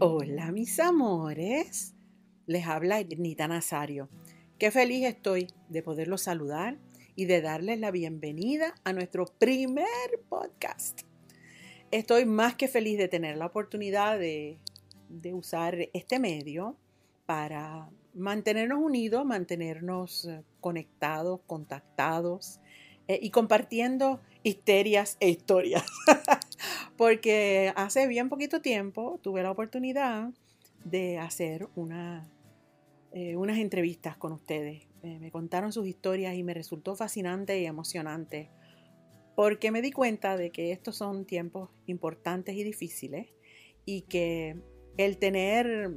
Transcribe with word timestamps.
Hola 0.00 0.50
mis 0.52 0.80
amores, 0.80 1.94
les 2.46 2.66
habla 2.66 3.02
Nita 3.02 3.48
Nazario. 3.48 4.08
Qué 4.58 4.70
feliz 4.70 5.04
estoy 5.04 5.48
de 5.68 5.82
poderlos 5.82 6.22
saludar 6.22 6.78
y 7.16 7.26
de 7.26 7.40
darles 7.42 7.80
la 7.80 7.90
bienvenida 7.90 8.74
a 8.84 8.92
nuestro 8.92 9.26
primer 9.26 9.86
podcast. 10.28 11.02
Estoy 11.90 12.24
más 12.24 12.54
que 12.54 12.68
feliz 12.68 12.98
de 12.98 13.08
tener 13.08 13.36
la 13.36 13.46
oportunidad 13.46 14.18
de, 14.18 14.58
usar 15.32 15.88
este 15.92 16.18
medio 16.18 16.76
para 17.26 17.88
mantenernos 18.14 18.78
unidos, 18.80 19.24
mantenernos 19.24 20.26
eh, 20.26 20.42
conectados, 20.60 21.40
contactados 21.46 22.60
eh, 23.08 23.18
y 23.20 23.30
compartiendo 23.30 24.20
histerias 24.42 25.16
e 25.20 25.30
historias. 25.30 25.84
Porque 26.96 27.72
hace 27.76 28.06
bien 28.06 28.28
poquito 28.28 28.60
tiempo 28.60 29.18
tuve 29.22 29.42
la 29.42 29.50
oportunidad 29.50 30.30
de 30.84 31.18
hacer 31.18 31.68
eh, 33.12 33.36
unas 33.36 33.58
entrevistas 33.58 34.16
con 34.16 34.32
ustedes. 34.32 34.86
me 35.02 35.30
contaron 35.30 35.72
sus 35.72 35.86
historias 35.86 36.34
y 36.34 36.42
me 36.42 36.54
resultó 36.54 36.94
fascinante 36.94 37.60
y 37.60 37.66
emocionante 37.66 38.50
porque 39.34 39.70
me 39.70 39.82
di 39.82 39.90
cuenta 39.90 40.36
de 40.36 40.50
que 40.50 40.72
estos 40.72 40.96
son 40.96 41.24
tiempos 41.24 41.70
importantes 41.86 42.54
y 42.54 42.62
difíciles 42.62 43.28
y 43.84 44.02
que 44.02 44.56
el 44.96 45.18
tener 45.18 45.92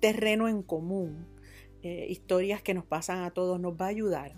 terreno 0.00 0.48
en 0.48 0.62
común, 0.62 1.26
eh, 1.82 2.06
historias 2.08 2.62
que 2.62 2.74
nos 2.74 2.84
pasan 2.84 3.22
a 3.22 3.30
todos, 3.30 3.60
nos 3.60 3.74
va 3.74 3.86
a 3.86 3.88
ayudar 3.88 4.32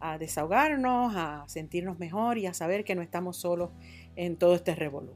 a 0.00 0.18
desahogarnos, 0.18 1.14
a 1.16 1.44
sentirnos 1.48 1.98
mejor 1.98 2.38
y 2.38 2.46
a 2.46 2.54
saber 2.54 2.84
que 2.84 2.94
no 2.94 3.02
estamos 3.02 3.36
solos 3.36 3.70
en 4.16 4.36
todo 4.36 4.54
este 4.54 4.74
revolú. 4.74 5.14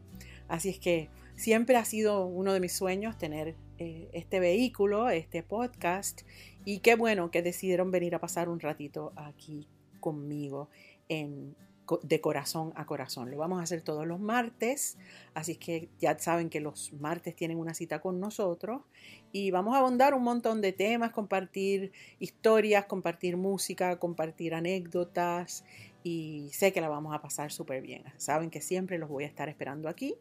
Así 0.48 0.70
es 0.70 0.78
que 0.78 1.08
siempre 1.36 1.76
ha 1.76 1.84
sido 1.84 2.26
uno 2.26 2.52
de 2.52 2.60
mis 2.60 2.72
sueños 2.72 3.16
tener 3.16 3.54
eh, 3.78 4.08
este 4.12 4.40
vehículo, 4.40 5.08
este 5.10 5.42
podcast, 5.42 6.22
y 6.64 6.80
qué 6.80 6.94
bueno 6.94 7.30
que 7.30 7.42
decidieron 7.42 7.90
venir 7.90 8.14
a 8.14 8.20
pasar 8.20 8.48
un 8.48 8.60
ratito 8.60 9.12
aquí 9.16 9.68
conmigo 10.00 10.68
en 11.08 11.56
de 12.02 12.20
corazón 12.20 12.72
a 12.76 12.86
corazón. 12.86 13.30
Lo 13.30 13.36
vamos 13.38 13.60
a 13.60 13.62
hacer 13.62 13.82
todos 13.82 14.06
los 14.06 14.20
martes, 14.20 14.96
así 15.34 15.56
que 15.56 15.88
ya 15.98 16.18
saben 16.18 16.48
que 16.48 16.60
los 16.60 16.92
martes 16.92 17.34
tienen 17.34 17.58
una 17.58 17.74
cita 17.74 18.00
con 18.00 18.20
nosotros 18.20 18.82
y 19.32 19.50
vamos 19.50 19.74
a 19.74 19.78
abundar 19.78 20.14
un 20.14 20.22
montón 20.22 20.60
de 20.60 20.72
temas, 20.72 21.10
compartir 21.10 21.92
historias, 22.18 22.86
compartir 22.86 23.36
música, 23.36 23.98
compartir 23.98 24.54
anécdotas 24.54 25.64
y 26.04 26.50
sé 26.52 26.72
que 26.72 26.80
la 26.80 26.88
vamos 26.88 27.14
a 27.14 27.20
pasar 27.20 27.52
súper 27.52 27.82
bien. 27.82 28.04
Saben 28.16 28.50
que 28.50 28.60
siempre 28.60 28.98
los 28.98 29.08
voy 29.08 29.24
a 29.24 29.26
estar 29.26 29.48
esperando 29.48 29.88
aquí 29.88 30.16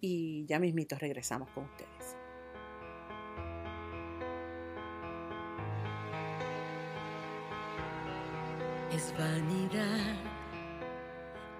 y 0.00 0.44
ya 0.46 0.58
mismitos 0.58 0.98
regresamos 0.98 1.48
con 1.50 1.64
ustedes. 1.64 2.16
Es 8.92 9.12
vanidad 9.18 10.35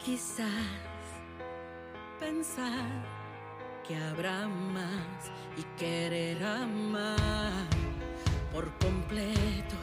Quizás 0.07 0.47
pensar 2.21 3.05
que 3.83 3.97
habrá 3.97 4.47
más 4.47 5.33
y 5.57 5.65
querer 5.77 6.45
amar 6.45 7.67
por 8.53 8.71
completo 8.79 9.75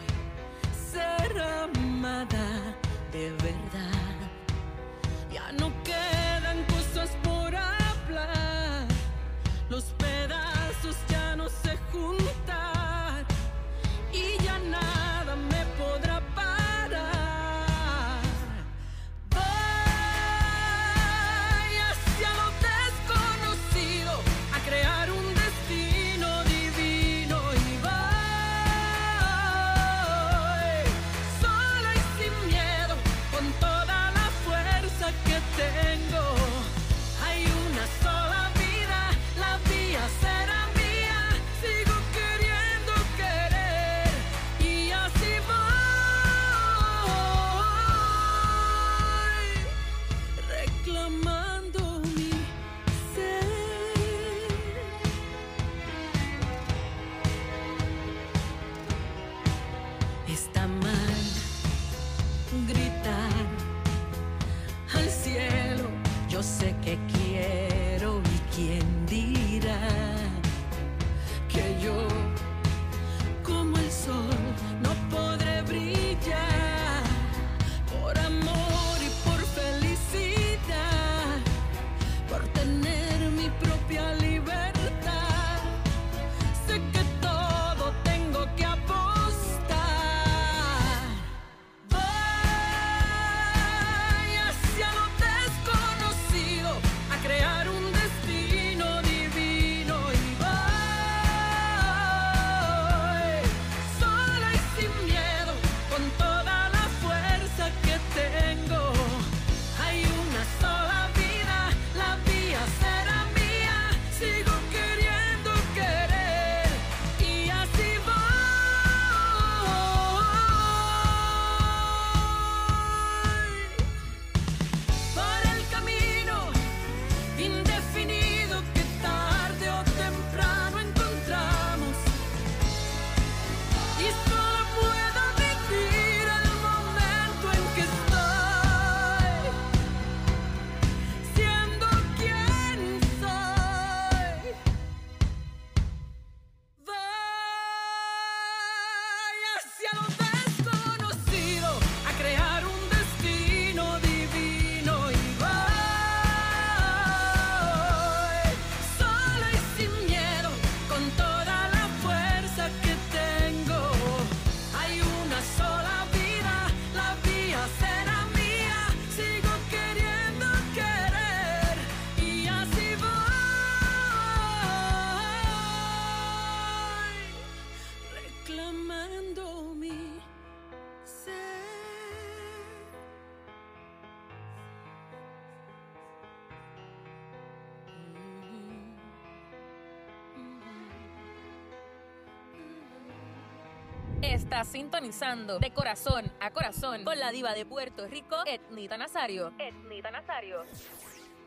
Estás 194.34 194.70
sintonizando 194.70 195.60
de 195.60 195.72
corazón 195.72 196.26
a 196.40 196.50
corazón 196.52 197.04
con 197.04 197.20
la 197.20 197.32
diva 197.32 197.54
de 197.54 197.68
Puerto 197.68 198.08
Rico, 198.08 198.36
Etnita 198.48 198.98
Nazario. 198.98 199.54
Etnita 199.60 200.10
Nazario. 200.10 200.64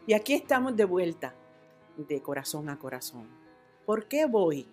Y 0.06 0.12
aquí 0.12 0.34
estamos 0.34 0.76
de 0.76 0.84
vuelta, 0.84 1.34
de 1.96 2.22
corazón 2.22 2.68
a 2.68 2.78
corazón. 2.78 3.26
¿Por 3.84 4.06
qué 4.06 4.26
voy? 4.26 4.68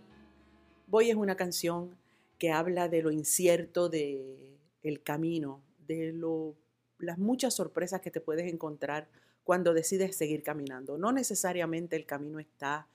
Voy 0.86 1.10
es 1.10 1.16
una 1.16 1.36
canción 1.36 1.98
que 2.38 2.52
habla 2.52 2.88
de 2.88 3.02
lo 3.02 3.10
incierto 3.10 3.90
de 3.90 4.60
el 4.84 5.02
camino, 5.02 5.64
de 5.80 6.14
lo, 6.14 6.54
las 7.00 7.18
muchas 7.18 7.56
sorpresas 7.56 8.02
que 8.02 8.12
te 8.12 8.22
puedes 8.22 8.46
encontrar 8.46 9.08
cuando 9.44 9.74
decides 9.74 10.16
seguir 10.16 10.44
caminando. 10.44 11.00
No 11.00 11.12
necesariamente 11.12 11.96
el 11.96 12.06
camino 12.06 12.38
está 12.38 12.88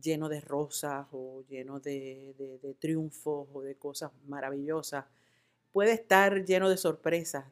lleno 0.00 0.28
de 0.28 0.40
rosas 0.40 1.06
o 1.12 1.42
lleno 1.48 1.80
de, 1.80 2.34
de, 2.38 2.74
triunfos 2.74 3.48
o 3.52 3.62
de 3.62 3.76
cosas 3.76 4.10
maravillosas. 4.26 5.04
Puede 5.72 5.92
estar 5.92 6.44
lleno 6.44 6.68
de 6.68 6.76
sorpresas, 6.76 7.44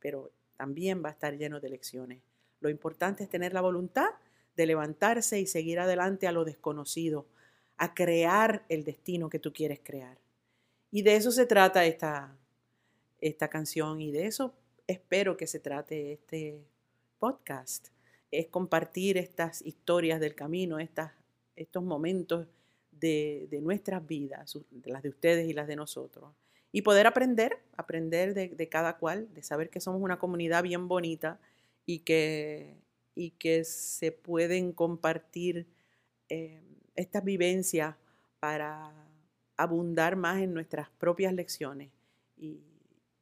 pero 0.00 0.30
también 0.56 1.02
va 1.04 1.10
a 1.10 1.12
estar 1.12 1.36
lleno 1.36 1.60
de 1.60 1.68
lecciones. 1.70 2.22
Lo 2.60 2.70
importante 2.70 3.24
es 3.24 3.30
tener 3.30 3.52
la 3.52 3.60
voluntad 3.60 4.10
de 4.56 4.66
levantarse 4.66 5.38
y 5.40 5.46
seguir 5.46 5.78
adelante 5.78 6.26
a 6.26 6.32
lo 6.32 6.44
desconocido, 6.44 7.26
a 7.76 7.94
crear 7.94 8.64
el 8.68 8.84
destino 8.84 9.28
que 9.28 9.38
tú 9.38 9.52
quieres 9.52 9.80
crear. 9.82 10.18
Y 10.90 11.02
de 11.02 11.16
eso 11.16 11.30
se 11.30 11.44
trata 11.44 11.84
esta, 11.84 12.34
esta 13.20 13.48
canción 13.48 14.00
y 14.00 14.12
de 14.12 14.26
eso 14.26 14.54
espero 14.86 15.36
que 15.36 15.46
se 15.46 15.60
trate 15.60 16.12
este 16.12 16.64
podcast. 17.18 17.88
Es 18.30 18.46
compartir 18.48 19.18
estas 19.18 19.62
historias 19.62 20.20
del 20.20 20.34
camino, 20.34 20.78
estas 20.78 21.12
estos 21.56 21.82
momentos 21.82 22.46
de, 22.92 23.48
nuestras 23.62 24.06
vidas, 24.06 24.58
las 24.84 25.02
de 25.02 25.08
ustedes 25.08 25.48
y 25.48 25.52
las 25.52 25.66
de 25.66 25.76
nosotros. 25.76 26.32
Y 26.72 26.82
poder 26.82 27.06
aprender, 27.06 27.58
aprender 27.76 28.34
de, 28.34 28.68
cada 28.68 28.98
cual, 28.98 29.32
de 29.34 29.42
saber 29.42 29.70
que 29.70 29.80
somos 29.80 30.02
una 30.02 30.18
comunidad 30.18 30.62
bien 30.62 30.88
bonita 30.88 31.40
y 31.86 32.00
que, 32.00 32.76
y 33.14 33.30
que 33.30 33.64
se 33.64 34.12
pueden 34.12 34.72
compartir 34.72 35.66
eh, 36.28 36.62
estas 36.94 37.24
vivencias 37.24 37.96
para 38.40 38.92
abundar 39.56 40.16
más 40.16 40.42
en 40.42 40.52
nuestras 40.52 40.90
propias 40.90 41.32
lecciones 41.32 41.90
y, 42.36 42.60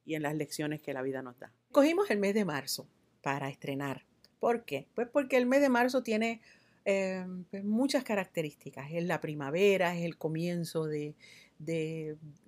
y 0.05 0.15
en 0.15 0.23
las 0.23 0.35
lecciones 0.35 0.81
que 0.81 0.93
la 0.93 1.03
vida 1.03 1.23
nos 1.23 1.39
da. 1.39 1.53
Cogimos 1.71 2.11
el 2.11 2.19
mes 2.19 2.35
de 2.35 2.45
marzo 2.45 2.89
para 3.23 3.49
estrenar. 3.49 4.05
¿Por 4.41 4.65
qué? 4.65 4.89
Pues 4.95 5.09
porque 5.09 5.37
el 5.37 5.47
mes 5.47 5.61
de 5.61 5.69
marzo 5.69 6.03
tiene 6.03 6.41
Em, 6.85 7.45
pues, 7.45 7.65
muchas 7.65 8.05
características. 8.05 8.91
Es 8.93 9.05
la 9.05 9.21
primavera, 9.21 9.97
es 9.97 10.05
el 10.05 10.19
comienzo 10.19 10.87
de, 10.87 11.15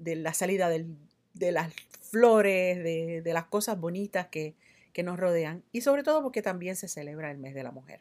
la 0.05 0.35
salida 0.35 0.69
de 0.69 1.53
las 1.53 1.73
flores, 2.03 2.83
de, 2.85 3.33
las 3.33 3.47
cosas 3.47 3.81
bonitas 3.81 4.29
que, 4.29 4.55
nos 5.05 5.21
rodean 5.21 5.63
y 5.73 5.83
sobre 5.83 6.03
todo 6.03 6.23
porque 6.23 6.41
también 6.41 6.75
se 6.75 6.89
celebra 6.89 7.31
el 7.31 7.37
mes 7.37 7.55
de 7.55 7.63
la 7.63 7.71
mujer. 7.71 8.01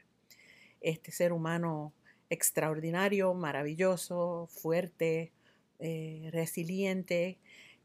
Este 0.79 1.11
ser 1.11 1.33
humano 1.33 1.91
extraordinario, 2.29 3.33
maravilloso, 3.33 4.47
fuerte, 4.49 5.33
eh, 5.79 6.29
resiliente, 6.31 7.37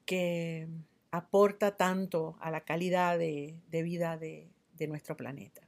que 0.07 0.69
aporta 1.11 1.77
tanto 1.77 2.37
a 2.41 2.53
la 2.53 2.61
calidad 2.61 3.19
de, 3.19 3.59
vida 3.69 4.17
de 4.17 4.87
nuestro 4.87 5.17
planeta. 5.17 5.61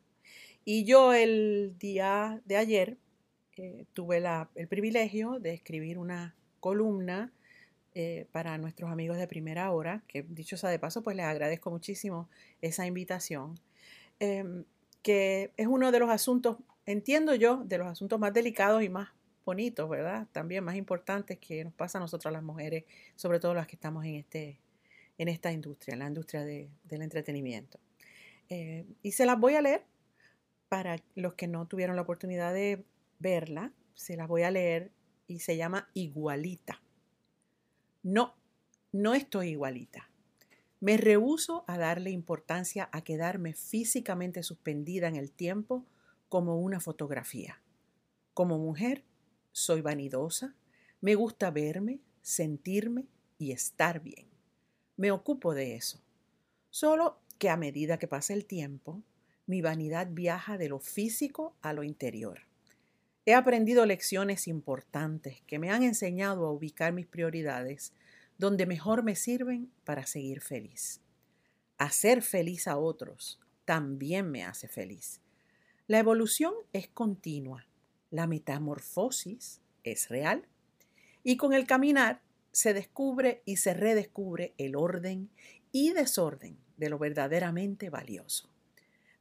Y 0.64 0.85
yo 0.85 1.12
el 1.12 1.75
día 1.79 2.41
de 2.44 2.56
ayer 2.56 2.97
eh, 3.56 3.85
tuve 3.93 4.23
el 4.55 4.69
privilegio 4.69 5.38
de 5.41 5.55
escribir 5.55 5.99
una 5.99 6.37
columna 6.61 7.32
eh, 7.94 8.26
para 8.32 8.56
nuestros 8.59 8.91
amigos 8.91 9.19
de 9.19 9.26
primera 9.26 9.70
hora, 9.73 10.03
que 10.09 10.23
dicho 10.23 10.56
sea 10.56 10.70
de 10.70 10.79
paso, 10.79 11.03
pues 11.03 11.17
les 11.17 11.26
agradezco 11.26 11.70
muchísimo 11.70 12.29
esa 12.62 12.87
invitación, 12.87 13.59
em, 14.20 14.64
que 15.03 15.53
es 15.56 15.67
uno 15.67 15.91
de 15.93 15.99
los 15.99 16.09
asuntos, 16.09 16.56
entiendo 16.87 17.35
yo, 17.35 17.65
de 17.65 17.79
los 17.79 17.88
asuntos 17.88 18.19
más 18.20 18.32
delicados 18.32 18.82
y 18.82 18.88
más 18.88 19.11
bonitos, 19.44 19.88
¿verdad? 19.91 20.29
También 20.32 20.65
más 20.65 20.76
importantes 20.76 21.38
que 21.38 21.65
nos 21.65 21.75
pasa 21.75 21.99
a 21.99 22.00
nosotras 22.00 22.32
las 22.32 22.43
mujeres, 22.43 22.85
sobre 23.17 23.41
todo 23.41 23.53
las 23.53 23.67
que 23.67 23.76
estamos 23.76 24.05
en, 24.05 24.15
este, 24.15 24.61
en 25.19 25.29
esta 25.29 25.53
industria, 25.53 25.94
en 25.94 25.99
la 25.99 26.06
industria 26.06 26.44
del 26.44 27.03
entretenimiento. 27.03 27.79
Eh, 28.49 28.87
y 29.03 29.12
se 29.12 29.26
las 29.26 29.38
voy 29.38 29.55
a 29.55 29.62
leer 29.62 29.85
para 30.73 31.05
los 31.15 31.35
que 31.35 31.49
no 31.49 31.67
tuvieron 31.69 31.97
la 31.97 32.03
oportunidad 32.03 32.55
de 32.55 32.87
verla, 33.19 33.75
se 33.93 34.17
las 34.17 34.27
voy 34.27 34.45
a 34.45 34.51
leer 34.51 34.91
y 35.27 35.41
se 35.41 35.59
llama 35.59 35.91
Igualita. 35.93 36.81
No, 38.03 38.35
no 38.91 39.13
estoy 39.13 39.49
igualita. 39.49 40.09
Me 40.81 40.97
rehúso 40.97 41.67
a 41.67 41.77
darle 41.77 42.09
importancia 42.09 42.89
a 42.91 43.05
quedarme 43.05 43.53
físicamente 43.53 44.43
suspendida 44.43 45.09
en 45.09 45.17
el 45.17 45.31
tiempo 45.31 45.85
como 46.31 46.59
una 46.59 46.81
fotografía. 46.81 47.61
Como 48.33 48.57
mujer, 48.57 49.05
soy 49.51 49.83
vanidosa, 49.83 50.57
me 51.03 51.17
gusta 51.17 51.51
verme, 51.51 52.01
sentirme 52.23 53.05
y 53.37 53.53
estar 53.53 54.01
bien. 54.01 54.27
Me 54.97 55.11
ocupo 55.11 55.53
de 55.53 55.75
eso. 55.75 56.01
Solo 56.71 57.21
que 57.37 57.51
a 57.51 57.59
medida 57.59 57.99
que 57.99 58.09
pasa 58.09 58.33
el 58.33 58.47
tiempo, 58.47 59.03
mi 59.47 59.62
vanidad 59.62 60.09
viaja 60.11 60.59
de 60.59 60.69
lo 60.69 60.79
físico 60.79 61.55
a 61.62 61.73
lo 61.73 61.83
interior. 61.83 62.43
He 63.25 63.35
aprendido 63.35 63.87
lecciones 63.87 64.49
importantes 64.49 65.43
que 65.47 65.59
me 65.59 65.71
han 65.71 65.83
enseñado 65.83 66.47
a 66.47 66.53
ubicar 66.53 66.93
mis 66.93 67.06
prioridades 67.06 67.93
donde 68.39 68.67
mejor 68.67 69.05
me 69.05 69.15
sirven 69.15 69.71
para 69.85 70.06
seguir 70.06 70.41
feliz. 70.41 71.00
Hacer 71.79 72.23
feliz 72.23 72.67
a 72.67 72.77
otros 72.77 73.41
también 73.65 74.31
me 74.31 74.44
hace 74.44 74.69
feliz. 74.69 75.21
La 75.87 75.99
evolución 75.99 76.55
es 76.73 76.89
continua, 76.89 77.67
la 78.11 78.27
metamorfosis 78.27 79.61
es 79.84 80.08
real 80.08 80.46
y 81.22 81.37
con 81.37 81.53
el 81.53 81.67
caminar 81.67 82.20
se 82.51 82.75
descubre 82.75 83.43
y 83.44 83.56
se 83.56 83.75
redescubre 83.75 84.55
el 84.58 84.77
orden 84.77 85.31
y 85.70 85.93
desorden 85.93 86.58
de 86.77 86.91
lo 86.91 86.99
verdaderamente 86.99 87.91
valioso. 87.91 88.51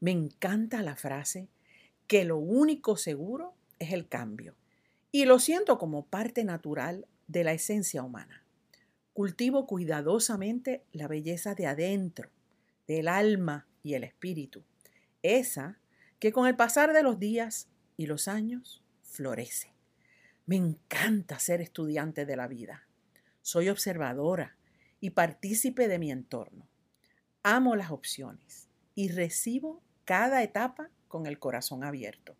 Me 0.02 0.10
encanta 0.10 0.82
la 0.82 0.96
frase 0.96 1.48
que 2.08 2.26
lo 2.26 2.38
único 2.38 2.98
seguro 2.98 3.54
es 3.78 3.94
el 3.94 4.08
cambio 4.08 4.56
y 5.12 5.26
lo 5.26 5.38
siento 5.38 5.78
como 5.78 6.08
parte 6.08 6.44
natural 6.44 7.06
de 7.28 7.44
la 7.44 7.54
esencia 7.54 8.02
humana. 8.02 8.44
Cultivo 9.14 9.68
cuidadosamente 9.68 10.84
la 10.92 11.08
belleza 11.08 11.54
de 11.54 11.68
adentro, 11.68 12.32
del 12.88 13.08
alma 13.08 13.68
y 13.84 13.94
el 13.94 14.04
espíritu, 14.04 14.64
esa 15.22 15.78
que 16.18 16.32
con 16.32 16.48
el 16.48 16.56
pasar 16.56 16.94
de 16.94 17.04
los 17.04 17.20
días 17.20 17.68
y 17.96 18.08
los 18.08 18.28
años 18.28 18.82
florece. 19.04 19.72
Me 20.48 20.56
encanta 20.56 21.38
ser 21.38 21.62
estudiante 21.62 22.26
de 22.26 22.36
la 22.36 22.48
vida. 22.48 22.88
Soy 23.44 23.70
observadora 23.70 24.58
y 25.00 25.12
partícipe 25.12 25.88
de 25.88 26.00
mi 26.00 26.12
entorno. 26.12 26.68
Amo 27.44 27.76
las 27.76 27.92
opciones 27.92 28.68
y 28.96 29.10
recibo 29.10 29.84
cada 30.06 30.44
etapa 30.44 30.90
con 31.08 31.26
el 31.26 31.40
corazón 31.40 31.84
abierto. 31.84 32.36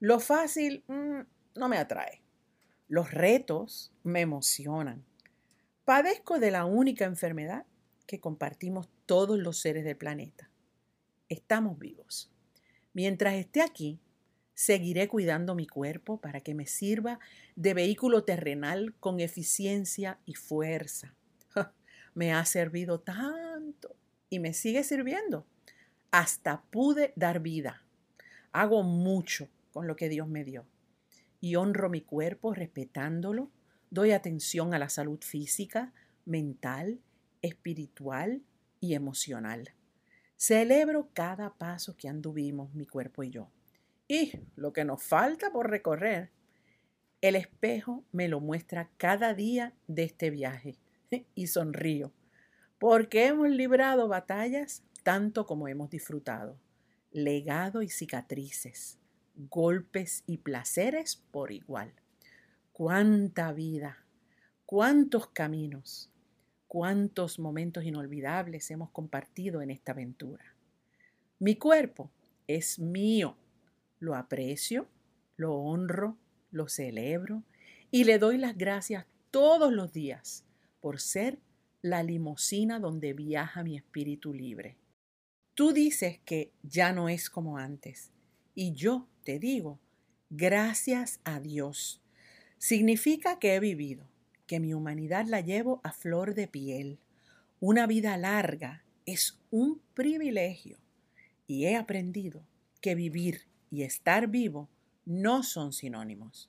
Lo 0.00 0.20
fácil 0.20 0.84
mm, 0.88 1.20
no 1.56 1.68
me 1.68 1.78
atrae. 1.78 2.22
Los 2.88 3.12
retos 3.12 3.92
me 4.02 4.20
emocionan. 4.20 5.04
Padezco 5.84 6.38
de 6.38 6.50
la 6.50 6.64
única 6.64 7.04
enfermedad 7.04 7.66
que 8.06 8.20
compartimos 8.20 8.88
todos 9.06 9.38
los 9.38 9.58
seres 9.58 9.84
del 9.84 9.96
planeta. 9.96 10.50
Estamos 11.28 11.78
vivos. 11.78 12.30
Mientras 12.94 13.34
esté 13.34 13.60
aquí, 13.60 14.00
seguiré 14.54 15.08
cuidando 15.08 15.54
mi 15.54 15.66
cuerpo 15.66 16.20
para 16.20 16.40
que 16.40 16.54
me 16.54 16.66
sirva 16.66 17.20
de 17.56 17.74
vehículo 17.74 18.24
terrenal 18.24 18.94
con 19.00 19.20
eficiencia 19.20 20.18
y 20.24 20.34
fuerza. 20.34 21.14
me 22.14 22.32
ha 22.32 22.44
servido 22.44 23.00
tanto 23.00 23.94
y 24.30 24.38
me 24.38 24.54
sigue 24.54 24.82
sirviendo 24.84 25.46
hasta 26.10 26.62
pude 26.70 27.12
dar 27.16 27.40
vida. 27.40 27.82
Hago 28.52 28.82
mucho 28.82 29.48
con 29.72 29.86
lo 29.86 29.96
que 29.96 30.08
Dios 30.08 30.28
me 30.28 30.44
dio 30.44 30.66
y 31.40 31.56
honro 31.56 31.88
mi 31.88 32.00
cuerpo 32.00 32.54
respetándolo, 32.54 33.50
doy 33.90 34.12
atención 34.12 34.74
a 34.74 34.78
la 34.78 34.88
salud 34.88 35.20
física, 35.20 35.92
mental, 36.24 37.00
espiritual 37.42 38.42
y 38.80 38.94
emocional. 38.94 39.74
Celebro 40.36 41.10
cada 41.14 41.54
paso 41.54 41.96
que 41.96 42.08
anduvimos 42.08 42.74
mi 42.74 42.86
cuerpo 42.86 43.22
y 43.22 43.30
yo. 43.30 43.50
Y 44.06 44.32
lo 44.56 44.72
que 44.72 44.84
nos 44.84 45.02
falta 45.02 45.50
por 45.50 45.70
recorrer, 45.70 46.30
el 47.20 47.36
espejo 47.36 48.04
me 48.12 48.28
lo 48.28 48.40
muestra 48.40 48.90
cada 48.96 49.34
día 49.34 49.74
de 49.86 50.04
este 50.04 50.30
viaje 50.30 50.78
y 51.34 51.48
sonrío, 51.48 52.12
porque 52.78 53.26
hemos 53.26 53.50
librado 53.50 54.08
batallas 54.08 54.84
tanto 55.08 55.46
como 55.46 55.68
hemos 55.68 55.88
disfrutado, 55.88 56.60
legado 57.12 57.80
y 57.80 57.88
cicatrices, 57.88 58.98
golpes 59.48 60.22
y 60.26 60.36
placeres 60.36 61.16
por 61.30 61.50
igual. 61.50 61.94
Cuánta 62.74 63.54
vida, 63.54 64.04
cuántos 64.66 65.28
caminos, 65.28 66.12
cuántos 66.66 67.38
momentos 67.38 67.84
inolvidables 67.84 68.70
hemos 68.70 68.90
compartido 68.90 69.62
en 69.62 69.70
esta 69.70 69.92
aventura. 69.92 70.44
Mi 71.38 71.56
cuerpo 71.56 72.10
es 72.46 72.78
mío. 72.78 73.34
Lo 74.00 74.14
aprecio, 74.14 74.88
lo 75.38 75.54
honro, 75.54 76.18
lo 76.50 76.68
celebro 76.68 77.44
y 77.90 78.04
le 78.04 78.18
doy 78.18 78.36
las 78.36 78.58
gracias 78.58 79.06
todos 79.30 79.72
los 79.72 79.90
días 79.90 80.44
por 80.82 81.00
ser 81.00 81.38
la 81.80 82.02
limusina 82.02 82.78
donde 82.78 83.14
viaja 83.14 83.62
mi 83.62 83.74
espíritu 83.74 84.34
libre. 84.34 84.76
Tú 85.58 85.72
dices 85.72 86.20
que 86.24 86.52
ya 86.62 86.92
no 86.92 87.08
es 87.08 87.28
como 87.28 87.58
antes 87.58 88.12
y 88.54 88.74
yo 88.74 89.08
te 89.24 89.40
digo, 89.40 89.80
gracias 90.30 91.18
a 91.24 91.40
Dios. 91.40 92.00
Significa 92.58 93.40
que 93.40 93.56
he 93.56 93.58
vivido, 93.58 94.08
que 94.46 94.60
mi 94.60 94.72
humanidad 94.72 95.26
la 95.26 95.40
llevo 95.40 95.80
a 95.82 95.90
flor 95.90 96.36
de 96.36 96.46
piel. 96.46 97.00
Una 97.58 97.88
vida 97.88 98.16
larga 98.16 98.84
es 99.04 99.40
un 99.50 99.82
privilegio 99.94 100.78
y 101.48 101.64
he 101.64 101.74
aprendido 101.74 102.46
que 102.80 102.94
vivir 102.94 103.48
y 103.68 103.82
estar 103.82 104.28
vivo 104.28 104.68
no 105.06 105.42
son 105.42 105.72
sinónimos. 105.72 106.48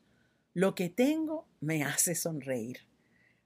Lo 0.53 0.75
que 0.75 0.87
tengo 0.87 1.47
me 1.61 1.83
hace 1.83 2.13
sonreír, 2.13 2.81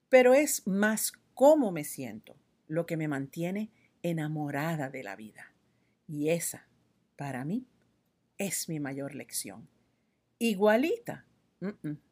pero 0.10 0.34
es 0.34 0.68
más 0.68 1.14
cómo 1.34 1.72
me 1.72 1.86
siento 1.86 2.36
lo 2.68 2.86
que 2.86 2.98
me 2.98 3.08
mantiene 3.08 3.72
enamorada 4.02 4.90
de 4.90 5.04
la 5.04 5.16
vida. 5.16 5.53
Y 6.14 6.30
esa, 6.30 6.68
para 7.16 7.44
mí, 7.44 7.66
es 8.38 8.70
mi 8.70 8.80
mayor 8.80 9.16
lección. 9.16 9.68
Igualita. 10.38 11.26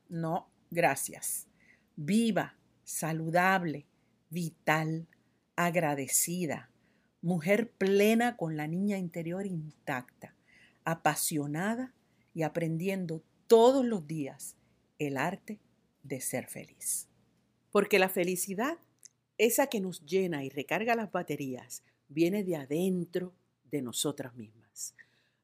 no, 0.10 0.50
gracias 0.72 1.48
viva, 1.96 2.58
saludable, 2.84 3.86
vital, 4.29 5.08
agradecida, 5.55 6.72
mujer 7.22 7.72
plena 7.74 8.38
con 8.38 8.58
la 8.58 8.65
niña 8.65 8.98
interior 8.98 9.46
intacta, 9.46 10.36
apasionada 10.84 11.93
y 12.34 12.41
aprendiendo 12.41 13.24
todos 13.46 13.86
los 13.86 14.08
días 14.08 14.55
el 14.98 15.17
arte 15.17 15.60
de 16.01 16.22
ser 16.22 16.48
feliz. 16.48 17.08
Porque 17.72 18.00
la 18.00 18.10
felicidad, 18.10 18.79
esa 19.38 19.67
que 19.67 19.79
nos 19.79 20.03
llena 20.05 20.43
y 20.43 20.50
recarga 20.50 20.96
las 20.96 21.12
baterías, 21.12 21.84
viene 22.08 22.43
de 22.43 22.55
adentro 22.55 23.36
de 23.72 23.82
nosotras 23.82 24.36
mismas. 24.36 24.96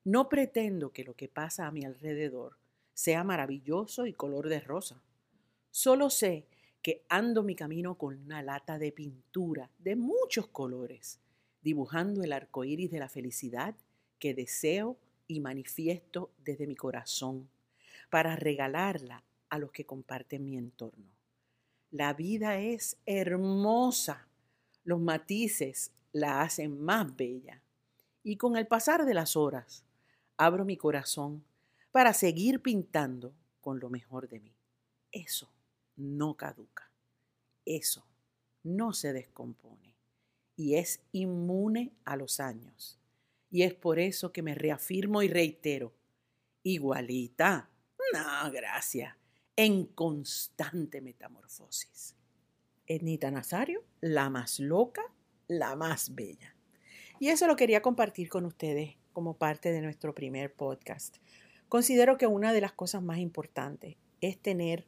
No 0.03 0.29
pretendo 0.29 0.91
que 0.91 1.03
lo 1.03 1.15
que 1.15 1.27
pasa 1.27 1.67
a 1.67 1.71
mi 1.71 1.83
alrededor 1.83 2.57
sea 2.93 3.23
maravilloso 3.23 4.05
y 4.05 4.13
color 4.13 4.49
de 4.49 4.59
rosa. 4.59 5.01
Solo 5.71 6.09
sé 6.09 6.47
que 6.81 7.05
ando 7.09 7.43
mi 7.43 7.55
camino 7.55 7.95
con 7.95 8.17
una 8.23 8.41
lata 8.41 8.79
de 8.79 8.91
pintura 8.91 9.69
de 9.79 9.95
muchos 9.95 10.47
colores, 10.47 11.19
dibujando 11.61 12.23
el 12.23 12.31
arco 12.31 12.63
iris 12.63 12.91
de 12.91 12.99
la 12.99 13.09
felicidad 13.09 13.75
que 14.19 14.33
deseo 14.33 14.97
y 15.27 15.39
manifiesto 15.39 16.31
desde 16.37 16.67
mi 16.67 16.75
corazón 16.75 17.49
para 18.09 18.35
regalarla 18.35 19.23
a 19.49 19.59
los 19.59 19.71
que 19.71 19.85
comparten 19.85 20.45
mi 20.45 20.57
entorno. 20.57 21.05
La 21.91 22.13
vida 22.13 22.59
es 22.59 22.97
hermosa. 23.05 24.27
Los 24.83 24.99
matices 24.99 25.91
la 26.11 26.41
hacen 26.41 26.81
más 26.81 27.15
bella. 27.15 27.61
Y 28.27 28.35
con 28.35 28.57
el 28.57 28.67
pasar 28.67 29.05
de 29.05 29.13
las 29.13 29.37
horas, 29.37 29.85
abro 30.35 30.65
mi 30.65 30.75
corazón 30.75 31.45
para 31.93 32.11
seguir 32.11 32.61
pintando 32.61 33.33
con 33.61 33.79
lo 33.79 33.89
mejor 33.89 34.27
de 34.27 34.41
mí. 34.41 34.53
Eso 35.13 35.49
no 35.95 36.35
caduca. 36.35 36.91
Eso 37.63 38.05
no 38.63 38.91
se 38.91 39.13
descompone 39.13 39.95
y 40.57 40.75
es 40.75 40.99
inmune 41.13 41.93
a 42.03 42.17
los 42.17 42.41
años. 42.41 42.99
Y 43.49 43.63
es 43.63 43.73
por 43.73 43.97
eso 43.97 44.33
que 44.33 44.41
me 44.41 44.55
reafirmo 44.55 45.23
y 45.23 45.29
reitero, 45.29 45.93
igualita, 46.63 47.69
no, 48.11 48.51
gracias, 48.51 49.15
en 49.55 49.85
constante 49.85 50.99
metamorfosis. 50.99 52.13
Ednita 52.87 53.31
Nazario, 53.31 53.85
la 54.01 54.29
más 54.29 54.59
loca, 54.59 55.03
la 55.47 55.77
más 55.77 56.13
bella. 56.13 56.56
Y 57.19 57.29
eso 57.29 57.47
lo 57.47 57.55
quería 57.55 57.81
compartir 57.81 58.29
con 58.29 58.45
ustedes 58.45 58.95
como 59.13 59.35
parte 59.35 59.71
de 59.71 59.81
nuestro 59.81 60.13
primer 60.13 60.53
podcast. 60.53 61.17
Considero 61.69 62.17
que 62.17 62.27
una 62.27 62.53
de 62.53 62.61
las 62.61 62.71
cosas 62.71 63.01
más 63.01 63.17
importantes 63.17 63.95
es 64.21 64.37
tener 64.37 64.85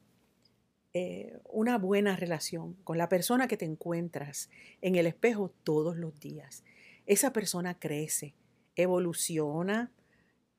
eh, 0.92 1.38
una 1.44 1.78
buena 1.78 2.16
relación 2.16 2.74
con 2.84 2.98
la 2.98 3.08
persona 3.08 3.48
que 3.48 3.56
te 3.56 3.64
encuentras 3.64 4.50
en 4.80 4.96
el 4.96 5.06
espejo 5.06 5.52
todos 5.64 5.96
los 5.96 6.18
días. 6.18 6.64
Esa 7.06 7.32
persona 7.32 7.78
crece, 7.78 8.34
evoluciona, 8.76 9.92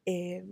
eh, 0.05 0.45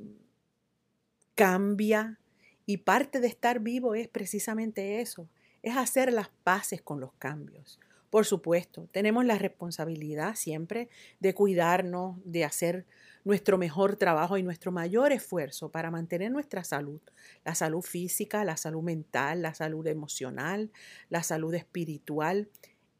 cambia 1.35 2.19
y 2.65 2.77
parte 2.77 3.19
de 3.19 3.27
estar 3.27 3.59
vivo 3.59 3.95
es 3.95 4.07
precisamente 4.07 5.01
eso, 5.01 5.29
es 5.63 5.75
hacer 5.75 6.13
las 6.13 6.29
paces 6.43 6.81
con 6.81 6.99
los 6.99 7.13
cambios. 7.13 7.79
Por 8.09 8.25
supuesto, 8.25 8.87
tenemos 8.91 9.25
la 9.25 9.37
responsabilidad 9.37 10.35
siempre 10.35 10.89
de 11.19 11.33
cuidarnos, 11.33 12.17
de 12.25 12.43
hacer 12.43 12.85
nuestro 13.23 13.57
mejor 13.57 13.95
trabajo 13.97 14.37
y 14.37 14.43
nuestro 14.43 14.71
mayor 14.71 15.11
esfuerzo 15.11 15.69
para 15.69 15.91
mantener 15.91 16.31
nuestra 16.31 16.63
salud, 16.63 17.01
la 17.45 17.53
salud 17.53 17.81
física, 17.81 18.43
la 18.43 18.57
salud 18.57 18.81
mental, 18.81 19.41
la 19.41 19.53
salud 19.53 19.85
emocional, 19.85 20.71
la 21.09 21.21
salud 21.21 21.53
espiritual. 21.53 22.49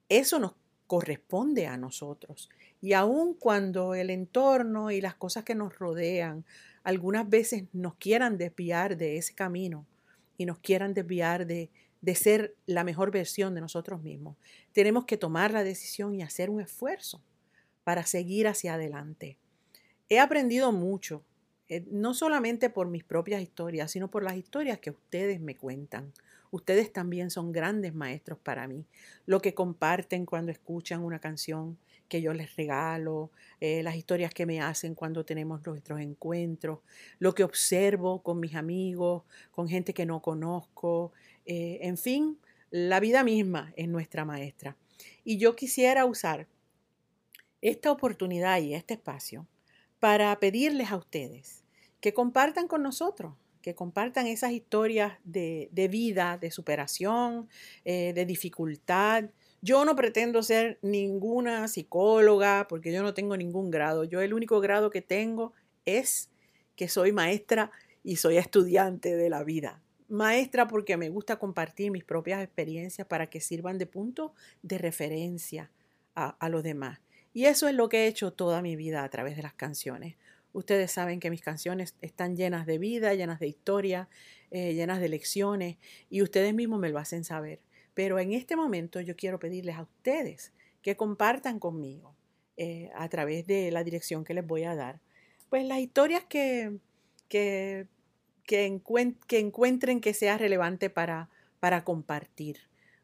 Eso 0.09 0.39
nos 0.39 0.53
corresponde 0.85 1.67
a 1.67 1.77
nosotros. 1.77 2.49
Y 2.81 2.93
aun 2.93 3.33
cuando 3.33 3.95
el 3.95 4.09
entorno 4.09 4.91
y 4.91 5.01
las 5.01 5.15
cosas 5.15 5.43
que 5.43 5.55
nos 5.55 5.77
rodean 5.77 6.45
algunas 6.83 7.29
veces 7.29 7.65
nos 7.73 7.95
quieran 7.95 8.37
desviar 8.37 8.97
de 8.97 9.17
ese 9.17 9.33
camino 9.33 9.85
y 10.37 10.45
nos 10.45 10.59
quieran 10.59 10.93
desviar 10.93 11.45
de, 11.45 11.69
de 12.01 12.15
ser 12.15 12.55
la 12.65 12.83
mejor 12.83 13.11
versión 13.11 13.55
de 13.55 13.61
nosotros 13.61 14.01
mismos, 14.01 14.37
tenemos 14.71 15.05
que 15.05 15.17
tomar 15.17 15.51
la 15.51 15.63
decisión 15.63 16.15
y 16.15 16.21
hacer 16.21 16.49
un 16.49 16.61
esfuerzo 16.61 17.21
para 17.83 18.05
seguir 18.05 18.47
hacia 18.47 18.75
adelante. 18.75 19.37
He 20.09 20.19
aprendido 20.19 20.71
mucho, 20.71 21.23
eh, 21.67 21.85
no 21.91 22.13
solamente 22.13 22.69
por 22.69 22.87
mis 22.87 23.03
propias 23.03 23.41
historias, 23.41 23.91
sino 23.91 24.09
por 24.09 24.23
las 24.23 24.35
historias 24.35 24.79
que 24.79 24.91
ustedes 24.91 25.39
me 25.39 25.55
cuentan. 25.55 26.13
Ustedes 26.51 26.91
también 26.91 27.29
son 27.29 27.51
grandes 27.51 27.93
maestros 27.93 28.39
para 28.39 28.67
mí. 28.67 28.85
Lo 29.27 29.39
que 29.39 29.53
comparten 29.53 30.25
cuando 30.25 30.51
escuchan 30.51 31.03
una 31.03 31.19
canción 31.19 31.77
que 32.07 32.21
yo 32.23 32.33
les 32.33 32.55
regalo, 32.55 33.29
eh, 33.61 33.83
las 33.83 33.95
historias 33.95 34.33
que 34.33 34.47
me 34.47 34.59
hacen 34.59 34.95
cuando 34.95 35.23
tenemos 35.23 35.65
nuestros 35.65 36.01
encuentros, 36.01 36.79
lo 37.19 37.35
que 37.35 37.43
observo 37.43 38.23
con 38.23 38.39
mis 38.39 38.55
amigos, 38.55 39.23
con 39.51 39.69
gente 39.69 39.93
que 39.93 40.07
no 40.07 40.21
conozco, 40.21 41.13
eh, 41.49 41.79
en 41.81 41.97
fin, 41.97 42.37
la 42.69 42.99
vida 42.99 43.23
misma 43.23 43.73
es 43.75 43.87
nuestra 43.87 44.23
maestra. 44.23 44.77
Y 45.23 45.39
yo 45.39 45.55
quisiera 45.55 46.05
usar 46.05 46.45
esta 47.59 47.91
oportunidad 47.91 48.61
y 48.61 48.75
este 48.75 48.93
espacio 48.93 49.47
para 49.99 50.39
pedirles 50.39 50.91
a 50.91 50.97
ustedes 50.97 51.63
que 52.01 52.13
compartan 52.13 52.67
con 52.67 52.83
nosotros, 52.83 53.33
que 53.63 53.73
compartan 53.73 54.27
esas 54.27 54.51
historias 54.51 55.17
de, 55.23 55.69
vida, 55.89 56.37
de 56.37 56.51
superación, 56.51 57.49
eh, 57.83 58.13
de 58.13 58.27
dificultad. 58.27 59.31
Yo 59.63 59.85
no 59.85 59.95
pretendo 59.95 60.43
ser 60.43 60.77
ninguna 60.83 61.67
psicóloga 61.67 62.67
porque 62.69 62.93
yo 62.93 63.01
no 63.01 63.15
tengo 63.15 63.35
ningún 63.35 63.71
grado. 63.71 64.03
Yo 64.03 64.21
el 64.21 64.35
único 64.35 64.61
grado 64.61 64.91
que 64.91 65.01
tengo 65.01 65.53
es 65.85 66.29
que 66.75 66.87
soy 66.87 67.11
maestra 67.11 67.71
y 68.03 68.17
soy 68.17 68.37
estudiante 68.37 69.15
de 69.15 69.31
la 69.31 69.43
vida. 69.43 69.81
Maestra 70.09 70.67
porque 70.67 70.97
me 70.97 71.09
gusta 71.09 71.37
compartir 71.37 71.91
mis 71.91 72.03
propias 72.03 72.43
experiencias 72.43 73.07
para 73.07 73.29
que 73.29 73.41
sirvan 73.41 73.77
de 73.77 73.85
punto 73.85 74.33
de 74.61 74.77
referencia 74.77 75.71
a, 76.15 76.29
a 76.29 76.49
los 76.49 76.63
demás. 76.63 76.99
Y 77.33 77.45
eso 77.45 77.67
es 77.67 77.75
lo 77.75 77.89
que 77.89 78.03
he 78.03 78.07
hecho 78.07 78.33
toda 78.33 78.61
mi 78.61 78.75
vida 78.75 79.03
a 79.03 79.09
través 79.09 79.35
de 79.35 79.43
las 79.43 79.53
canciones. 79.53 80.15
Ustedes 80.51 80.91
saben 80.91 81.19
que 81.19 81.29
mis 81.29 81.41
canciones 81.41 81.95
están 82.01 82.35
llenas 82.35 82.65
de 82.65 82.79
vida, 82.79 83.13
llenas 83.13 83.39
de 83.39 83.47
historia, 83.47 84.09
eh, 84.51 84.73
llenas 84.73 84.99
de 84.99 85.09
lecciones, 85.09 85.77
y 86.09 86.23
ustedes 86.23 86.53
mismos 86.53 86.79
me 86.79 86.89
lo 86.89 86.97
hacen 86.97 87.23
saber. 87.23 87.59
Pero 87.93 88.17
en 88.17 88.33
este 88.33 88.55
momento 88.55 88.99
yo 88.99 89.15
quiero 89.15 89.39
pedirles 89.39 89.75
a 89.75 89.83
ustedes 89.83 90.53
que 90.81 90.95
compartan 90.95 91.59
conmigo 91.59 92.15
eh, 92.57 92.89
a 92.95 93.07
través 93.09 93.45
de 93.45 93.71
la 93.71 93.83
dirección 93.83 94.23
que 94.23 94.33
les 94.33 94.45
voy 94.45 94.63
a 94.63 94.75
dar, 94.75 94.99
pues 95.49 95.65
las 95.65 95.79
historias 95.79 96.23
que, 96.25 96.77
que, 97.27 97.87
que, 98.49 98.65
encuentren 99.37 100.01
que 100.01 100.13
sea 100.15 100.39
relevante 100.39 100.89
para, 100.89 101.29
para 101.59 101.83
compartir. 101.83 102.57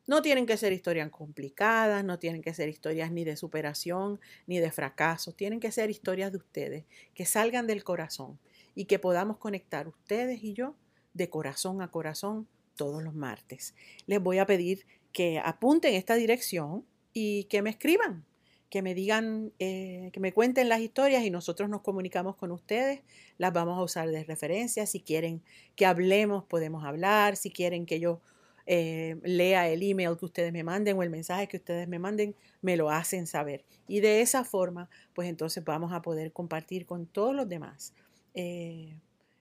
No 0.08 0.24
tienen 0.24 0.48
que 0.48 0.58
ser 0.58 0.74
historias 0.74 1.12
complicadas, 1.12 2.04
no 2.04 2.18
tienen 2.18 2.42
que 2.42 2.56
ser 2.56 2.68
historias 2.68 3.12
ni 3.12 3.24
de 3.24 3.38
superación 3.38 4.20
ni 4.48 4.58
de 4.58 4.72
fracaso, 4.72 5.34
tienen 5.34 5.60
que 5.60 5.72
ser 5.72 5.92
historias 5.92 6.32
de 6.32 6.40
ustedes, 6.40 6.86
que 7.14 7.26
salgan 7.26 7.68
del 7.68 7.84
corazón 7.84 8.40
y 8.74 8.86
que 8.86 8.98
podamos 8.98 9.38
conectar 9.38 9.88
ustedes 9.88 10.44
y 10.44 10.54
yo 10.54 10.76
de 11.14 11.30
corazón 11.30 11.84
a 11.84 11.92
corazón 11.92 12.48
todos 12.76 13.04
los 13.04 13.14
martes. 13.14 13.76
Les 14.08 14.20
voy 14.20 14.40
a 14.40 14.48
pedir 14.48 14.88
que 15.14 15.38
apunten 15.38 15.94
esta 15.94 16.16
dirección 16.16 16.86
y 17.14 17.44
que 17.46 17.62
me 17.62 17.70
escriban, 17.70 18.26
que 18.70 18.82
me 18.82 18.94
digan, 18.94 19.54
eh, 19.60 20.10
que 20.14 20.20
me 20.20 20.34
cuenten 20.34 20.70
las 20.70 20.82
historias 20.82 21.24
y 21.24 21.30
nosotros 21.30 21.70
nos 21.70 21.82
comunicamos 21.82 22.36
con 22.36 22.52
ustedes. 22.52 23.02
Las 23.38 23.54
vamos 23.54 23.78
a 23.78 23.84
usar 23.84 24.10
de 24.10 24.24
referencia. 24.24 24.86
Si 24.86 25.00
quieren 25.00 25.42
que 25.76 25.86
hablemos, 25.86 26.44
podemos 26.44 26.84
hablar. 26.84 27.36
Si 27.36 27.52
quieren 27.52 27.86
que 27.86 28.00
yo 28.00 28.22
eh, 28.66 29.18
lea 29.24 29.70
el 29.70 29.84
email 29.84 30.18
que 30.18 30.26
ustedes 30.26 30.52
me 30.52 30.64
manden 30.64 30.98
o 30.98 31.04
el 31.04 31.10
mensaje 31.10 31.48
que 31.48 31.58
ustedes 31.58 31.88
me 31.88 32.00
manden, 32.00 32.36
me 32.62 32.78
lo 32.78 32.90
hacen 32.90 33.28
saber. 33.28 33.64
Y 33.88 34.00
de 34.00 34.22
esa 34.22 34.44
forma, 34.44 34.90
pues 35.14 35.30
entonces 35.30 35.64
vamos 35.64 35.94
a 35.94 36.02
poder 36.02 36.32
compartir 36.32 36.86
con 36.86 37.06
todos 37.06 37.36
los 37.36 37.48
demás 37.48 37.94
eh, 38.34 39.00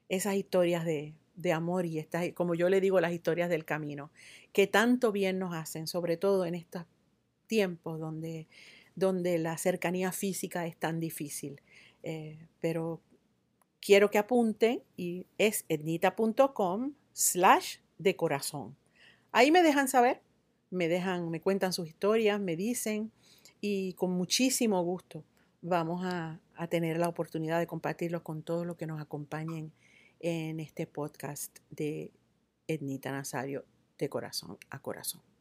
esas 0.09 0.35
historias 0.35 0.85
de, 0.85 1.15
de 1.37 1.53
amor 1.53 1.87
y 1.87 1.99
estas, 1.99 2.31
como 2.35 2.55
yo 2.55 2.69
le 2.69 2.81
digo, 2.81 3.01
las 3.01 3.13
historias 3.13 3.49
del 3.49 3.65
camino, 3.65 4.11
que 4.53 4.67
tanto 4.67 5.11
bien 5.11 5.39
nos 5.39 5.55
hacen, 5.55 5.87
sobre 5.87 6.17
todo 6.17 6.45
en 6.45 6.55
estos 6.55 6.85
tiempos 7.47 7.99
donde, 7.99 8.47
donde 8.95 9.39
la 9.39 9.57
cercanía 9.59 10.13
física 10.13 10.67
es 10.67 10.77
tan 10.77 11.01
difícil. 11.01 11.61
Eh, 12.03 12.49
pero 12.61 13.01
quiero 13.81 14.11
que 14.11 14.19
apunten 14.19 14.83
y 14.97 15.27
es 15.39 15.65
etnita.com 15.69 16.95
slash 17.13 17.79
de 17.99 18.17
corazón. 18.17 18.77
Ahí 19.33 19.51
me 19.51 19.63
dejan 19.63 19.89
saber, 19.89 20.21
me 20.71 20.89
dejan, 20.89 21.31
me 21.31 21.41
cuentan 21.41 21.73
sus 21.73 21.89
historias, 21.89 22.41
me 22.41 22.57
dicen 22.57 23.13
y 23.61 23.95
con 23.95 24.13
muchísimo 24.13 24.83
gusto 24.83 25.25
vamos 25.63 26.05
a, 26.05 26.41
tener 26.69 26.99
la 26.99 27.09
oportunidad 27.09 27.59
de 27.59 27.67
compartirlos 27.67 28.23
con 28.23 28.43
todos 28.43 28.67
los 28.67 28.77
que 28.77 28.87
nos 28.87 29.01
acompañen 29.01 29.73
en 30.21 30.61
este 30.61 30.87
podcast 30.87 31.59
de 31.71 32.13
Ednita 32.69 33.11
Nazario 33.11 33.65
de 33.99 34.09
corazón 34.09 34.57
a 34.71 34.79
corazón. 34.79 35.34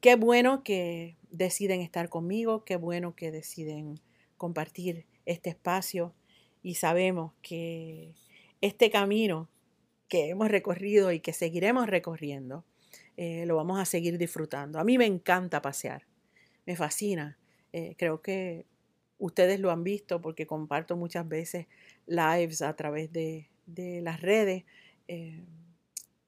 Qué 0.00 0.16
bueno 0.16 0.62
que 0.62 1.18
deciden 1.30 1.82
estar 1.82 2.08
conmigo, 2.08 2.64
qué 2.64 2.76
bueno 2.76 3.14
que 3.14 3.30
deciden 3.30 4.00
compartir 4.38 5.04
este 5.26 5.50
espacio 5.50 6.14
y 6.62 6.76
sabemos 6.76 7.32
que 7.42 8.14
este 8.62 8.90
camino 8.90 9.50
que 10.08 10.30
hemos 10.30 10.48
recorrido 10.48 11.12
y 11.12 11.20
que 11.20 11.34
seguiremos 11.34 11.86
recorriendo, 11.86 12.64
eh, 13.18 13.44
lo 13.44 13.56
vamos 13.56 13.78
a 13.78 13.84
seguir 13.84 14.16
disfrutando. 14.16 14.78
A 14.78 14.84
mí 14.84 14.96
me 14.96 15.04
encanta 15.04 15.60
pasear, 15.60 16.06
me 16.64 16.76
fascina. 16.76 17.38
Eh, 17.74 17.94
creo 17.98 18.22
que 18.22 18.64
ustedes 19.18 19.60
lo 19.60 19.70
han 19.70 19.84
visto 19.84 20.22
porque 20.22 20.46
comparto 20.46 20.96
muchas 20.96 21.28
veces 21.28 21.66
lives 22.06 22.62
a 22.62 22.74
través 22.74 23.12
de, 23.12 23.50
las 24.02 24.22
redes, 24.22 24.64
eh, 25.08 25.44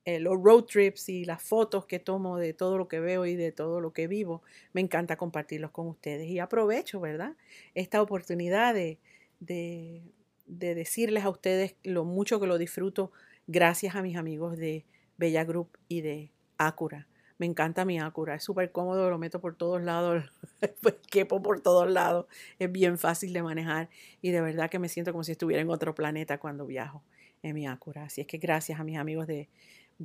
eh, 0.05 0.19
los 0.19 0.43
road 0.43 0.65
trips 0.65 1.09
y 1.09 1.25
las 1.25 1.43
fotos 1.43 1.87
que 1.87 2.01
tomo 2.01 2.37
de 2.37 2.55
todo 2.55 2.77
lo 2.77 2.89
que 2.89 2.99
veo 2.99 3.25
y 3.25 3.37
de 3.37 3.53
todo 3.53 3.81
lo 3.81 3.93
que 3.93 4.09
vivo, 4.09 4.43
me 4.73 4.81
encanta 4.81 5.17
compartirlos 5.17 5.71
con 5.71 5.87
ustedes. 5.87 6.29
Y 6.29 6.41
aprovecho, 6.41 7.01
¿verdad? 7.01 7.37
Esta 7.75 8.03
oportunidad 8.03 8.75
de, 8.75 8.99
de, 9.39 10.03
decirles 10.47 11.25
a 11.25 11.31
ustedes 11.31 11.77
lo 11.85 12.05
mucho 12.05 12.41
que 12.41 12.49
lo 12.49 12.59
disfruto 12.59 13.13
gracias 13.47 13.95
a 13.95 14.03
mis 14.03 14.17
amigos 14.17 14.57
de 14.57 14.85
Bella 15.19 15.45
Group 15.45 15.79
y 15.87 16.01
de 16.01 16.33
Acura. 16.59 17.07
Me 17.39 17.47
encanta 17.47 17.85
mi 17.85 18.01
Acura, 18.01 18.35
es 18.35 18.45
súper 18.45 18.73
cómodo, 18.73 19.09
lo 19.09 19.19
meto 19.19 19.41
por 19.41 19.57
todos 19.57 19.83
lados, 19.83 20.25
pues 20.83 20.95
quepo 21.11 21.43
por 21.43 21.61
todos 21.61 21.91
lados, 21.91 22.27
es 22.59 22.71
bien 22.71 22.99
fácil 22.99 23.33
de 23.33 23.43
manejar 23.43 23.89
y 24.21 24.31
de 24.31 24.41
verdad 24.41 24.69
que 24.69 24.79
me 24.79 24.89
siento 24.89 25.13
como 25.13 25.25
si 25.25 25.33
estuviera 25.33 25.63
en 25.63 25.71
otro 25.71 25.95
planeta 25.95 26.39
cuando 26.39 26.67
viajo 26.67 27.03
en 27.43 27.55
mi 27.55 27.67
Acura. 27.67 28.05
Así 28.05 28.21
es 28.21 28.27
que 28.27 28.39
gracias 28.39 28.79
a 28.79 28.85
mis 28.85 28.97
amigos 28.97 29.27
de, 29.27 29.49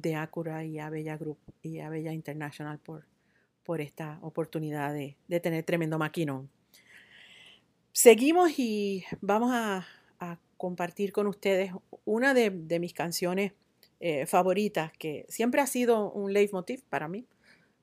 de 0.02 0.16
Acura 0.16 0.64
y 0.64 0.80
a 0.80 0.90
Bella 0.90 1.18
Group 1.18 1.40
y 1.62 1.80
a 1.80 1.90
Bella 1.90 2.14
International 2.14 2.80
por, 2.80 3.06
por 3.64 3.82
esta 3.82 4.20
oportunidad 4.22 4.94
de, 4.94 5.18
tener 5.40 5.64
tremendo 5.64 5.98
maquinón. 5.98 6.50
Seguimos 7.92 8.60
y 8.60 9.04
vamos 9.22 9.52
a, 9.54 9.88
compartir 10.58 11.14
con 11.14 11.28
ustedes 11.28 11.72
una 12.04 12.34
de, 12.34 12.50
mis 12.80 12.92
canciones 12.92 13.54
eh, 14.00 14.26
favoritas, 14.26 14.92
que 14.98 15.24
siempre 15.30 15.62
ha 15.62 15.68
sido 15.68 16.12
un 16.12 16.34
leitmotiv 16.34 16.82
para 16.90 17.08
mí. 17.08 17.28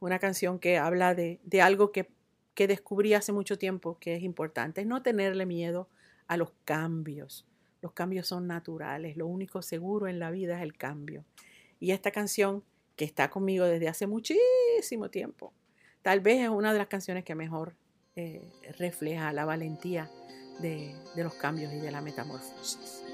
Una 0.00 0.18
canción 0.18 0.59
que 0.59 0.77
habla 0.77 1.14
de, 1.14 1.38
de 1.44 1.62
algo 1.62 1.92
que, 1.92 2.11
que 2.55 2.66
descubrí 2.66 3.14
hace 3.14 3.31
mucho 3.31 3.59
tiempo 3.59 3.96
que 4.00 4.16
es 4.16 4.24
importante, 4.24 4.81
es 4.81 4.88
no 4.88 5.03
tenerle 5.03 5.46
miedo 5.46 5.88
a 6.27 6.37
los 6.37 6.50
cambios 6.64 7.46
los 7.85 7.92
cambios 7.92 8.27
son 8.27 8.46
naturales, 8.46 9.18
lo 9.18 9.27
único 9.27 9.61
seguro 9.61 10.09
en 10.09 10.18
la 10.18 10.31
vida 10.31 10.57
es 10.57 10.62
el 10.62 10.74
cambio. 10.74 11.22
Y 11.85 11.92
esta 11.92 12.12
canción, 12.12 12.64
que 12.97 13.05
está 13.05 13.29
conmigo 13.29 13.66
desde 13.66 13.88
hace 13.88 14.07
muchísimo 14.07 15.11
tiempo, 15.11 15.53
tal 16.01 16.20
vez 16.20 16.40
es 16.40 16.49
una 16.49 16.73
de 16.73 16.79
las 16.79 16.87
canciones 16.87 17.25
que 17.25 17.35
mejor 17.35 17.77
eh, 18.16 18.51
refleja 18.79 19.35
la 19.35 19.44
valentía 19.44 20.11
de 20.61 20.94
los 21.14 21.35
cambios 21.35 21.75
y 21.75 21.81
de 21.81 21.90
la 21.90 22.01
metamorfosis. 22.01 23.05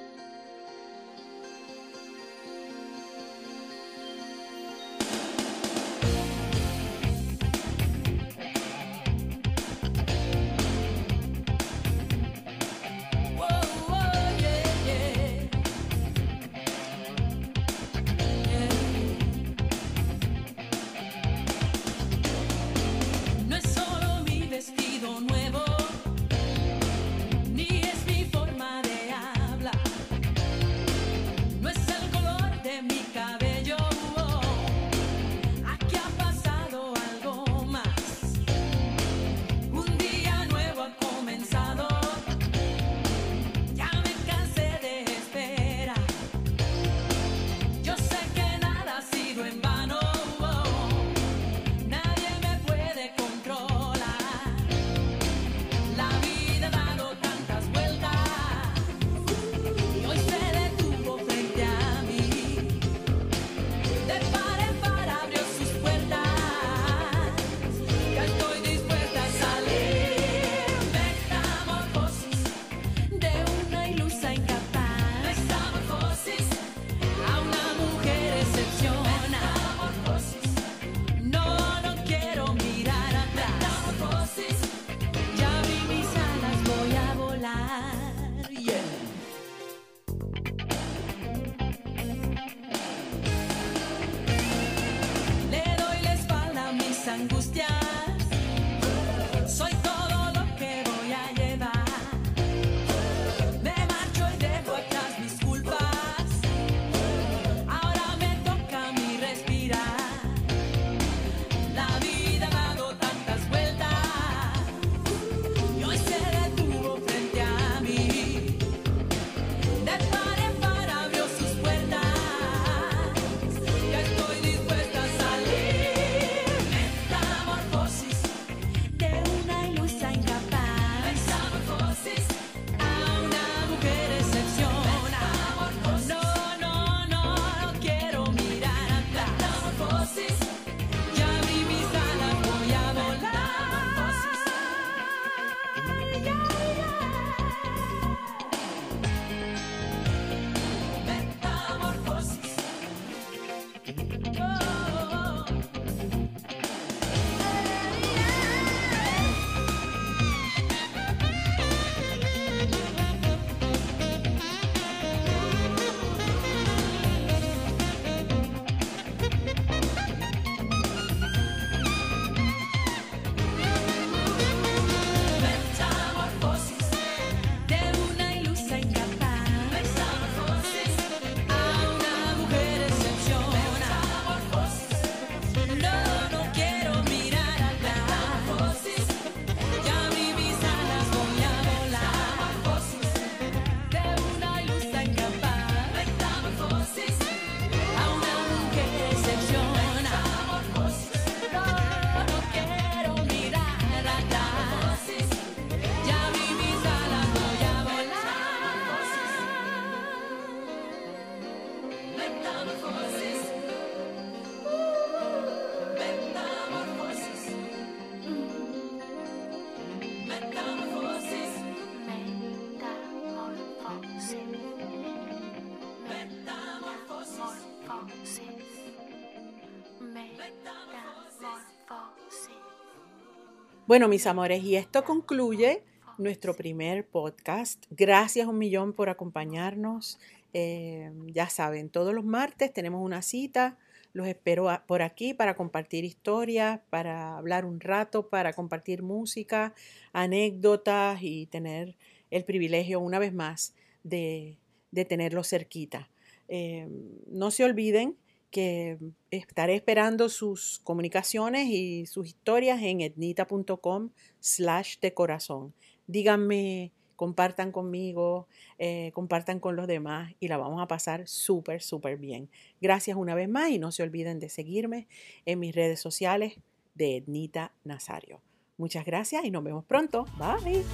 Bueno, 233.90 234.06
mis 234.06 234.28
amores, 234.28 234.62
y 234.62 234.76
esto 234.76 235.02
concluye 235.02 235.82
nuestro 236.16 236.54
primer 236.54 237.04
podcast. 237.08 237.86
Gracias 237.90 238.46
un 238.46 238.56
millón 238.56 238.92
por 238.92 239.08
acompañarnos. 239.08 240.20
Eh, 240.52 241.10
ya 241.26 241.48
saben, 241.48 241.90
todos 241.90 242.14
los 242.14 242.24
martes 242.24 242.72
tenemos 242.72 243.04
una 243.04 243.20
cita. 243.20 243.78
Los 244.12 244.28
espero 244.28 244.68
por 244.86 245.02
aquí 245.02 245.34
para 245.34 245.56
compartir 245.56 246.04
historias, 246.04 246.78
para 246.88 247.36
hablar 247.36 247.64
un 247.64 247.80
rato, 247.80 248.28
para 248.28 248.52
compartir 248.52 249.02
música, 249.02 249.74
anécdotas 250.12 251.20
y 251.20 251.46
tener 251.46 251.96
el 252.30 252.44
privilegio 252.44 253.00
una 253.00 253.18
vez 253.18 253.34
más 253.34 253.74
de, 254.04 254.56
de 254.92 255.04
tenerlos 255.04 255.48
cerquita. 255.48 256.08
Eh, 256.46 256.86
no 257.26 257.50
se 257.50 257.64
olviden 257.64 258.14
que 258.50 258.98
estaré 259.30 259.74
esperando 259.74 260.28
sus 260.28 260.80
comunicaciones 260.84 261.68
y 261.68 262.06
sus 262.06 262.26
historias 262.28 262.82
en 262.82 263.00
etnita.com 263.00 264.10
slash 264.40 264.98
de 265.00 265.14
corazón. 265.14 265.72
Díganme, 266.06 266.92
compartan 267.16 267.70
conmigo, 267.70 268.48
eh, 268.78 269.10
compartan 269.12 269.60
con 269.60 269.76
los 269.76 269.86
demás 269.86 270.34
y 270.40 270.48
la 270.48 270.56
vamos 270.56 270.82
a 270.82 270.88
pasar 270.88 271.28
súper, 271.28 271.82
súper 271.82 272.16
bien. 272.16 272.48
Gracias 272.80 273.16
una 273.16 273.34
vez 273.34 273.48
más 273.48 273.70
y 273.70 273.78
no 273.78 273.92
se 273.92 274.02
olviden 274.02 274.40
de 274.40 274.48
seguirme 274.48 275.06
en 275.44 275.58
mis 275.58 275.74
redes 275.74 276.00
sociales 276.00 276.54
de 276.94 277.18
Etnita 277.18 277.72
Nazario. 277.84 278.40
Muchas 278.78 279.04
gracias 279.04 279.44
y 279.44 279.50
nos 279.50 279.62
vemos 279.62 279.84
pronto. 279.84 280.24
Bye. 280.38 280.84